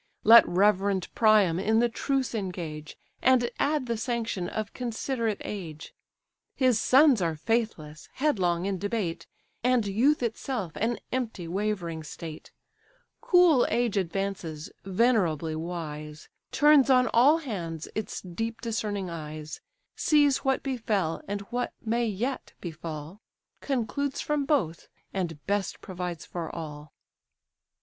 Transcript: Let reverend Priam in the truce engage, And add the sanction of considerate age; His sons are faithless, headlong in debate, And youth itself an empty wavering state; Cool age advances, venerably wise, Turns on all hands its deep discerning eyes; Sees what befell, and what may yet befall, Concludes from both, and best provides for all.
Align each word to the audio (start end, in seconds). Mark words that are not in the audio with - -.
Let 0.23 0.47
reverend 0.47 1.13
Priam 1.13 1.59
in 1.59 1.77
the 1.77 1.87
truce 1.87 2.33
engage, 2.33 2.97
And 3.21 3.51
add 3.59 3.85
the 3.85 3.97
sanction 3.97 4.49
of 4.49 4.73
considerate 4.73 5.39
age; 5.45 5.93
His 6.55 6.79
sons 6.79 7.21
are 7.21 7.35
faithless, 7.35 8.09
headlong 8.13 8.65
in 8.65 8.79
debate, 8.79 9.27
And 9.63 9.85
youth 9.85 10.23
itself 10.23 10.71
an 10.75 10.97
empty 11.11 11.47
wavering 11.47 12.01
state; 12.01 12.51
Cool 13.21 13.67
age 13.69 13.95
advances, 13.95 14.71
venerably 14.83 15.55
wise, 15.55 16.29
Turns 16.51 16.89
on 16.89 17.07
all 17.13 17.37
hands 17.37 17.87
its 17.93 18.21
deep 18.21 18.59
discerning 18.59 19.07
eyes; 19.11 19.61
Sees 19.95 20.37
what 20.39 20.63
befell, 20.63 21.21
and 21.27 21.41
what 21.51 21.73
may 21.79 22.07
yet 22.07 22.53
befall, 22.59 23.21
Concludes 23.59 24.19
from 24.19 24.45
both, 24.45 24.87
and 25.13 25.45
best 25.45 25.79
provides 25.79 26.25
for 26.25 26.49
all. 26.55 26.91